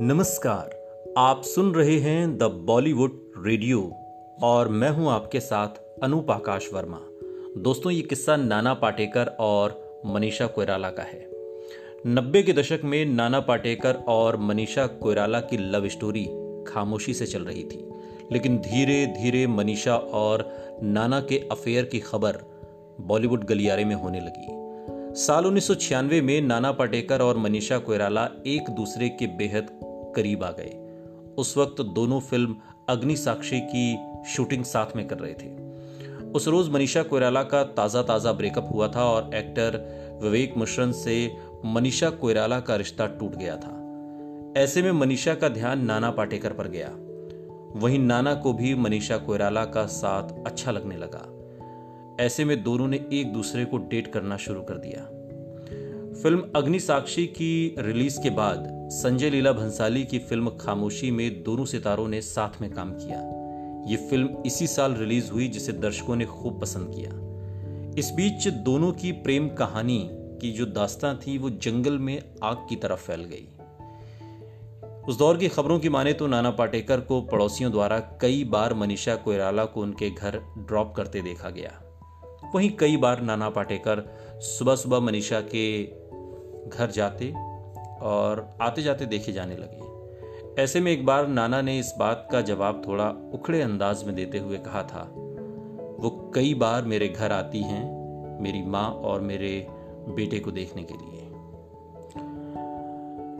नमस्कार, 0.00 0.70
आप 1.18 1.42
सुन 1.42 1.74
रहे 1.74 1.98
हैं 1.98 2.38
द 2.38 2.42
बॉलीवुड 2.42 3.32
रेडियो 3.38 3.92
और 4.42 4.68
मैं 4.68 4.90
हूँ 4.90 5.10
आपके 5.10 5.40
साथ 5.40 5.68
अनूप 6.02 6.30
आकाश 6.30 6.70
वर्मा। 6.74 7.00
दोस्तों, 7.58 7.92
ये 7.92 8.02
किस्सा 8.02 8.36
नाना 8.36 8.74
पाटेकर 8.74 9.26
और 9.26 10.00
मनीषा 10.06 10.46
कोयराला 10.46 10.90
का 10.90 11.02
है। 11.02 11.28
नब्बे 12.06 12.42
के 12.42 12.52
दशक 12.52 12.80
में 12.84 13.06
नाना 13.06 13.40
पाटेकर 13.40 13.94
और 13.94 14.36
मनीषा 14.36 14.86
कोयराला 14.86 15.40
की 15.40 15.56
लव 15.56 15.88
स्टोरी 15.88 16.24
खामोशी 16.66 17.14
से 17.14 17.26
चल 17.26 17.42
रही 17.42 17.64
थी। 17.64 17.88
लेकिन 18.32 18.58
धीरे 18.58 19.06
धीरे 19.06 19.46
मनीषा 19.46 19.96
और 19.96 20.54
नाना 20.82 21.20
के 21.20 21.48
अफेयर 21.52 21.84
की 21.84 22.00
खबर 22.00 22.38
बॉलीवुड 23.00 23.44
गलियारे 23.44 23.84
में 23.84 23.94
होने 23.94 24.20
लगी। 24.20 24.63
साल 25.16 25.46
उन्नीस 25.46 25.66
सौ 25.66 25.74
छियानवे 25.74 26.20
में 26.20 26.40
नाना 26.40 26.72
पाटेकर 26.72 27.22
और 27.22 27.36
मनीषा 27.36 27.78
कोयराला 27.78 28.24
एक 28.46 28.70
दूसरे 28.70 29.08
के 29.08 29.26
बेहद 29.26 29.66
करीब 30.16 30.44
आ 30.44 30.50
गए। 30.50 30.70
उस 31.38 31.56
वक्त 31.56 31.82
दोनों 31.82 32.20
फ़िल्म 32.20 32.56
अग्नि 32.88 33.16
साक्षी 33.16 33.60
की 33.60 33.98
शूटिंग 34.28 34.64
साथ 34.64 34.96
में 34.96 35.06
कर 35.08 35.18
रहे 35.18 35.34
थे। 35.34 36.30
उस 36.32 36.48
रोज 36.48 36.68
मनीषा 36.68 37.02
कोयराला 37.02 37.42
का 37.42 37.62
ताज़ा 37.62 38.02
ताज़ा 38.02 38.32
ब्रेकअप 38.32 38.68
हुआ 38.72 38.88
था 38.88 39.04
और 39.04 39.34
एक्टर 39.34 39.78
विवेक 40.22 40.54
मिश्रन 40.56 40.92
से 40.92 41.36
मनीषा 41.64 42.10
कोयराला 42.10 42.60
का 42.60 42.76
रिश्ता 42.76 43.06
टूट 43.06 43.36
गया 43.36 43.56
था। 43.56 43.72
ऐसे 44.60 44.82
में 44.82 44.92
मनीषा 44.92 45.34
का 45.34 45.48
ध्यान 45.48 45.84
नाना 45.84 46.10
पाटेकर 46.10 46.52
पर 46.52 46.68
गया। 46.68 46.90
वहीं 47.80 47.98
नाना 47.98 48.34
को 48.34 48.52
भी 48.52 48.74
मनीषा 48.74 49.16
कोयराला 49.16 49.64
का 49.64 49.86
साथ 49.86 50.44
अच्छा 50.46 50.70
लगने 50.70 50.96
लगा। 50.96 51.43
ऐसे 52.20 52.44
में 52.44 52.62
दोनों 52.62 52.88
ने 52.88 53.06
एक 53.12 53.32
दूसरे 53.32 53.64
को 53.64 53.78
डेट 53.78 54.12
करना 54.12 54.36
शुरू 54.36 54.62
कर 54.62 54.74
दिया। 54.74 55.02
फ़िल्म 56.22 56.52
अग्नि 56.56 56.80
साक्षी 56.80 57.26
की 57.26 57.74
रिलीज़ 57.78 58.20
के 58.22 58.30
बाद 58.30 58.88
संजय 58.92 59.30
लीला 59.30 59.52
भंसाली 59.52 60.04
की 60.04 60.18
फ़िल्म 60.18 60.50
खामोशी 60.50 61.10
में 61.10 61.42
दोनों 61.42 61.64
सितारों 61.64 62.08
ने 62.08 62.20
साथ 62.20 62.62
में 62.62 62.70
काम 62.70 62.92
किया। 62.92 63.18
ये 63.90 63.96
फ़िल्म 63.96 64.42
इसी 64.46 64.66
साल 64.66 64.94
रिलीज़ 64.94 65.30
हुई, 65.30 65.48
जिसे 65.48 65.72
दर्शकों 65.72 66.16
ने 66.16 66.24
खूब 66.24 66.60
पसंद 66.60 66.94
किया। 66.94 67.10
इस 67.98 68.10
बीच 68.10 68.48
दोनों 68.48 68.92
की 68.92 69.12
प्रेम 69.12 69.48
कहानी 69.48 70.08
की 70.12 70.52
जो 70.52 70.66
दास्तां 70.66 71.16
थी, 71.16 71.38
वो 71.38 71.50
जंगल 71.50 71.98
में 71.98 72.22
आग 72.42 72.56
की 72.68 72.76
तरफ़ 72.76 73.00
फैल 73.00 73.24
गई। 73.24 73.48
उस 75.08 75.18
दौर 75.18 75.36
की 75.36 75.48
खबरों 75.48 75.78
की 75.78 75.88
माने 75.88 76.12
तो 76.12 76.26
नाना 76.26 76.50
पाटेकर 76.50 77.00
को 77.00 77.20
पड़ोसियों 77.20 77.72
द्वारा 77.72 77.98
कई 77.98 78.44
बार 78.44 78.74
मनीषा 78.74 79.16
कोयराला 79.16 79.64
को 79.64 79.80
उनके 79.80 80.10
घर 80.10 80.40
ड्रॉप 80.58 80.94
करते 80.96 81.20
देखा 81.20 81.50
गया। 81.50 81.80
वहीं 82.54 82.70
कई 82.70 82.96
बार 82.96 83.20
नाना 83.20 83.48
पाटेकर 83.50 84.02
सुबह 84.40 84.76
सुबह 84.76 85.00
मनीषा 85.00 85.40
के 85.54 85.82
घर 86.68 86.90
जाते 86.90 87.32
और 88.02 88.48
आते 88.62 88.82
जाते 88.82 89.06
देखे 89.06 89.32
जाने 89.32 89.56
लगे। 89.56 90.62
ऐसे 90.62 90.80
में 90.80 90.90
एक 90.92 91.04
बार 91.06 91.26
नाना 91.28 91.60
ने 91.62 91.78
इस 91.78 91.92
बात 91.98 92.28
का 92.32 92.40
जवाब 92.40 92.82
थोड़ा 92.86 93.08
उखड़े 93.34 93.62
अंदाज 93.62 94.04
में 94.04 94.14
देते 94.14 94.38
हुए 94.38 94.58
कहा 94.58 94.82
था, 94.82 95.02
वो 96.00 96.32
कई 96.34 96.54
बार 96.54 96.84
मेरे 96.84 97.08
घर 97.08 97.32
आती 97.32 97.62
हैं, 97.62 97.82
मेरी 98.42 98.62
माँ 98.62 98.88
और 98.90 99.20
मेरे 99.20 99.66
बेटे 100.08 100.38
को 100.38 100.50
देखने 100.50 100.82
के 100.82 100.94
लिए। 100.94 101.22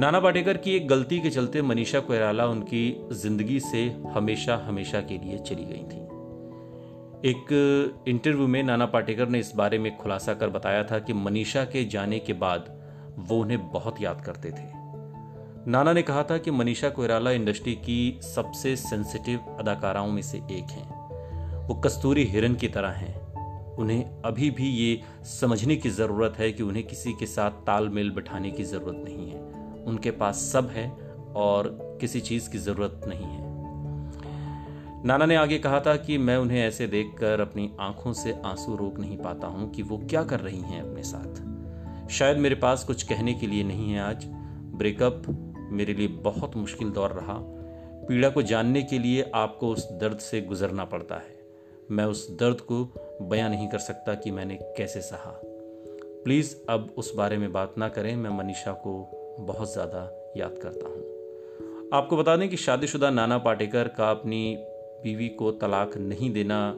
नाना 0.00 0.20
पाटेकर 0.20 0.56
की 0.56 0.76
एक 0.76 0.88
गलती 0.88 1.18
के 1.20 1.30
चलते 1.30 1.62
मनीषा 1.62 2.00
कोयराला 2.00 2.46
उनकी 2.46 3.08
ज़िंदगी 3.12 3.60
से 3.60 3.84
हमेशा 4.14 4.56
हमेशा 4.56 5.00
के 5.00 5.18
लिए 5.18 5.38
चली 5.38 5.64
गई 5.64 5.84
थी। 5.84 6.00
एक 7.24 8.04
इंटरव्यू 8.08 8.46
में 8.46 8.62
नाना 8.62 8.86
पाटेकर 8.86 9.28
ने 9.28 9.38
इस 9.38 9.52
बारे 9.56 9.78
में 9.78 9.96
खुलासा 9.96 10.34
कर 10.34 10.48
बताया 10.48 10.84
था 10.84 10.98
कि 10.98 11.12
मनीषा 11.12 11.64
के 11.64 11.84
जाने 11.84 12.18
के 12.18 12.32
बाद 12.32 12.80
वो 13.18 13.40
उन्हें 13.40 13.70
बहुत 13.70 14.00
याद 14.00 14.20
करते 14.20 14.50
थे। 14.50 14.80
नाना 15.70 15.92
ने 15.92 16.02
कहा 16.02 16.22
था 16.22 16.38
कि 16.38 16.50
मनीषा 16.50 16.88
कोयराला 16.88 17.30
इंडस्ट्री 17.30 17.74
की 17.74 18.20
सबसे 18.22 18.76
सेंसिटिव 18.76 19.40
अदाकाराओं 19.58 20.10
में 20.10 20.22
से 20.22 20.38
एक 20.38 20.70
हैं। 20.70 21.00
वो 21.68 21.74
कस्तूरी 21.74 22.24
हिरन 22.24 22.54
की 22.54 22.68
तरह 22.68 22.88
हैं। 22.88 23.34
उन्हें 23.76 24.22
अभी 24.24 24.50
भी 24.50 24.68
ये 24.68 25.00
समझने 25.24 25.76
की 25.76 25.90
ज़रूरत 25.90 26.34
है 26.38 26.52
कि 26.52 26.62
उन्हें 26.62 26.86
किसी 26.86 27.12
के 27.12 27.26
साथ 27.26 27.50
तालमेल 27.50 28.10
बिठाने 28.10 28.50
की 28.50 28.64
ज़रूरत 28.64 29.04
नहीं 29.04 29.30
है। 29.30 29.40
उनके 29.84 30.10
पास 30.10 30.36
सब 30.36 30.70
है 30.70 30.90
और 31.36 31.78
किसी 32.00 32.20
चीज़ 32.20 32.50
की 32.50 32.58
ज़रूरत 32.58 33.00
नहीं 33.08 33.24
है। 33.24 33.49
नाना 35.04 35.26
ने 35.26 35.36
आगे 35.36 35.58
कहा 35.58 35.80
था 35.80 35.96
कि 35.96 36.18
मैं 36.18 36.36
उन्हें 36.36 36.60
ऐसे 36.60 36.86
देखकर 36.86 37.40
अपनी 37.40 37.70
आँखों 37.80 38.12
से 38.12 38.36
आँसू 38.44 38.76
रोक 38.76 38.98
नहीं 38.98 39.16
पाता 39.16 39.46
हूँ 39.46 39.70
कि 39.70 39.82
वो 39.82 39.98
क्या 39.98 40.24
कर 40.24 40.40
रही 40.40 40.60
हैं 40.60 40.82
अपने 40.82 41.02
साथ। 41.02 42.08
शायद 42.10 42.36
मेरे 42.36 42.54
पास 42.54 42.84
कुछ 42.84 43.02
कहने 43.02 43.34
के 43.34 43.46
लिए 43.46 43.64
नहीं 43.64 43.92
है 43.92 44.00
आज। 44.00 44.24
ब्रेकअप 44.74 45.22
मेरे 45.72 45.94
लिए 45.94 46.08
बहुत 46.08 46.56
मुश्किल 46.56 46.90
दौर 46.90 47.10
रहा। 47.10 47.34
पीड़ा 48.08 48.30
को 48.30 48.42
जानने 48.42 48.82
के 48.82 48.98
लिए 48.98 49.30
आपको 49.34 49.68
उस 49.68 49.92
दर्द 49.92 50.18
से 50.18 50.40
गुजरना 50.40 50.84
पड़ता 50.84 51.14
है। 51.14 51.38
मैं 51.90 52.04
उस 52.04 52.30
दर्द 52.30 52.60
को 52.60 52.84
बयां 53.22 53.50
नहीं 53.50 53.68
कर 53.68 53.78
सकता 53.78 54.14
कि 54.14 54.30
मैंने 54.30 54.58
कैसे 54.76 55.00
सहा। 55.00 55.40
प्लीज़ 56.24 56.54
अब 56.68 56.94
उस 56.96 57.14
बारे 57.14 57.38
में 57.38 57.52
बात 57.52 57.74
ना 57.78 57.88
करें, 57.88 58.16
मैं 58.16 58.30
मनीषा 58.30 58.72
को 58.72 59.10
बहुत 59.40 59.72
ज़्यादा 59.72 60.32
याद 60.36 60.58
करता 60.62 60.88
हूँ। 60.88 61.02
आपको 61.92 62.16
बता 62.16 62.36
दें 62.36 62.48
कि 62.48 62.56
शादीशुदा 62.56 63.10
नाना 63.10 63.38
पाटेकर 63.38 63.88
का 63.88 64.10
अपनी 64.10 64.56
बीवी 65.02 65.28
को 65.28 65.50
तलाक 65.50 65.96
नहीं 65.96 66.32
देना 66.32 66.76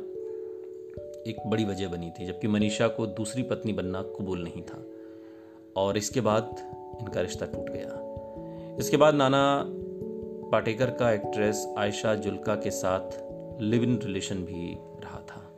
एक 1.26 1.36
बड़ी 1.46 1.64
वजह 1.64 1.88
बनी 1.88 2.10
थी, 2.10 2.26
जबकि 2.26 2.48
मनीषा 2.48 2.88
को 2.88 3.06
दूसरी 3.06 3.42
पत्नी 3.42 3.72
बनना 3.72 4.02
कबूल 4.02 4.42
नहीं 4.42 4.62
था। 4.62 4.86
और 5.76 5.96
इसके 5.96 6.20
बाद 6.20 6.56
इनका 7.00 7.20
रिश्ता 7.20 7.46
टूट 7.46 7.70
गया। 7.70 8.12
इसके 8.78 8.96
बाद 8.96 9.14
नाना 9.14 9.64
पाटेकर 10.50 10.90
का 10.90 11.12
एक्ट्रेस 11.12 11.74
आयशा 11.78 12.14
जुल्का 12.14 12.54
के 12.54 12.70
साथ 12.70 13.10
लिव 13.62 13.82
इन 13.82 14.00
रिलेशन 14.02 14.36
भी 14.36 14.76
रहा 14.78 15.20
था। 15.20 15.52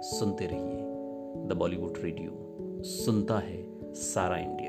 सुनते 0.00 0.46
रहिए 0.46 0.80
द 1.48 1.52
बॉलीवुड 1.56 1.94
रेडियो। 1.98 2.30
सुनता 2.82 3.38
है 3.38 3.66
सारा 3.94 4.36
इंडिया। 4.36 4.63